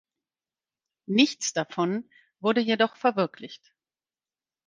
[1.05, 2.09] Nichts davon
[2.39, 3.75] wurde jedoch verwirklicht.